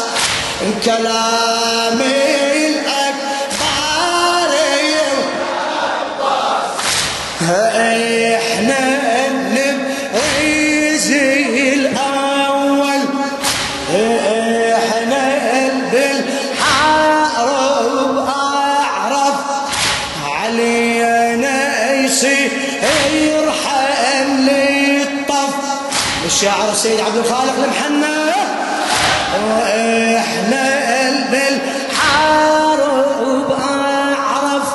كلامي 0.86 2.22
الأكبر 2.68 4.52
إحنا 8.36 8.84
نبرز 9.50 11.10
الأول. 11.74 13.02
إحنا 14.76 15.26
بالحرب 15.92 17.48
أعرف. 18.28 19.40
علينا 20.26 21.58
يصير 21.94 22.52
الشاعر 26.32 26.72
السيد 26.72 27.00
عبد 27.00 27.18
الخالق 27.18 27.54
المحنى 27.64 28.32
وإحنا 29.50 30.66
بالحرب 31.32 32.80
اعرف 33.62 34.68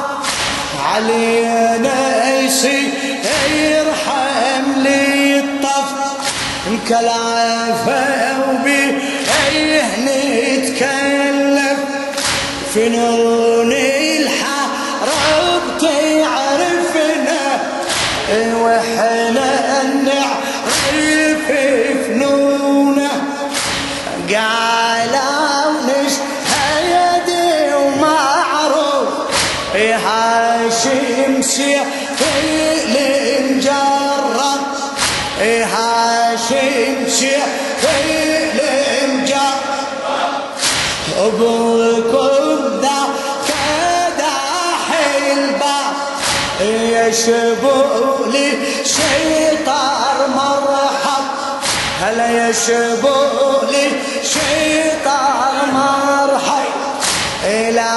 علينا 0.94 2.30
يصير 2.40 3.84
حمل 4.06 4.86
الطف. 4.86 5.90
كلافة 6.88 8.04
وبيه 8.50 8.92
نتكلف 10.06 11.78
فنون 12.74 13.72
الحرب 13.72 13.85
قالوا 24.34 25.72
نشهد 25.86 27.28
ومعروف. 27.74 29.08
هاشم 29.76 31.42
سيف 31.42 31.86
المجرب 32.44 33.76
هاشم 35.46 37.08
سيف 37.08 37.82
المجرب 39.04 39.60
أبوكم 41.18 42.80
ذا 42.82 43.00
كداح 43.48 44.86
الباب 45.32 45.96
يشبوا 46.60 48.26
لي 48.26 48.48
شيطان 48.84 50.18
مرحب 50.36 50.95
هلا 52.00 52.28
يا 52.30 52.52
شبولي 52.52 53.88
شيطان 54.22 55.54
مرحي 55.72 56.68
إلى 57.44 57.90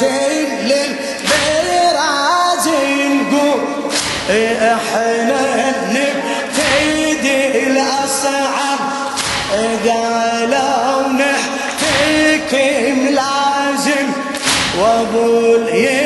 كل 0.00 0.72
البراز 0.72 2.68
نقول 2.68 3.60
إحنا 4.62 5.72
نبتدي 5.90 7.66
الأصعب 7.66 8.78
قالوا 9.86 11.08
نحتكم 11.08 13.08
لازم. 13.08 14.08
وأبو 14.78 15.54
اليد 15.56 15.97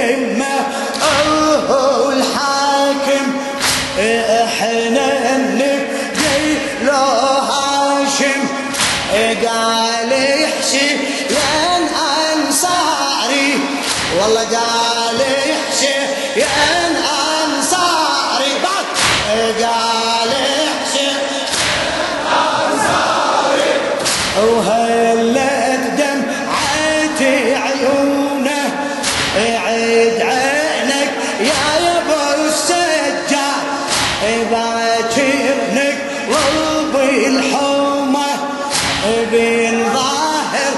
بالظاهر 39.07 40.73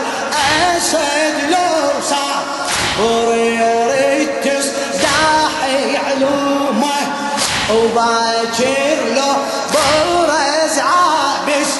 أسد 0.76 1.50
لو 1.50 2.00
صار 2.10 3.34
يريد 3.36 4.28
تستحي 4.44 5.96
علومه 5.96 6.94
وباكر 7.70 8.96
لو 9.16 9.34
برز 9.74 10.78
عابس 10.78 11.70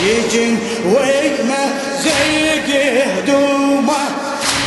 يجن 0.00 0.58
ويمة 0.86 1.64
زيق 2.02 2.96
هدومه 3.06 4.04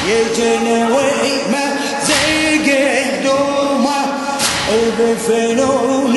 يجن 0.07 0.67
ويمة 0.91 1.75
زيق 2.07 2.67
هدومه 2.79 4.05
بفنونه 4.99 6.14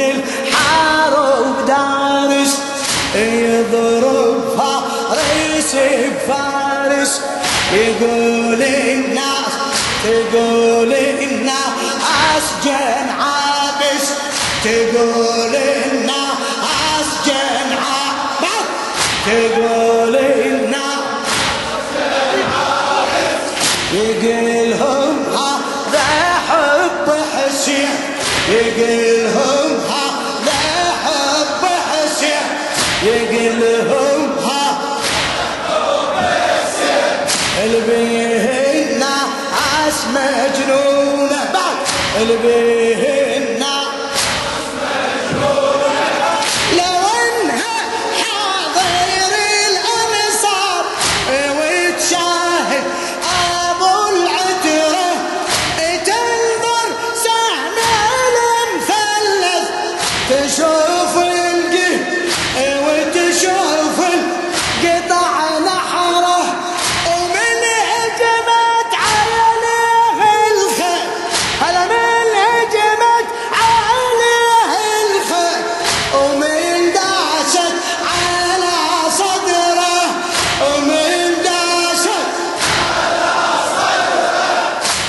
يقول 7.73 8.63
الناس 8.63 9.53
تقول 10.05 10.93
الناس 10.93 12.45
جن 12.65 13.09
عابس. 13.21 14.07
تقول 14.65 15.55
الناس 15.57 17.09
جن 17.27 17.71
عابس. 17.87 18.67
تقول 19.27 20.17
الناس 20.17 21.05
جن 21.95 22.43
عابس 22.59 23.43
يقلهم 23.93 25.17
هذا 25.33 26.09
حب 26.49 27.07
حسين. 27.35 27.95
يقلهم 28.49 29.68
baby. 42.43 42.78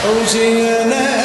Hosanna. 0.10 1.19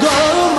go. 0.00 0.49